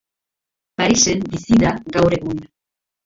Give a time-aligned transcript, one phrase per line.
[0.79, 2.43] Parisen bizi da gaur egun.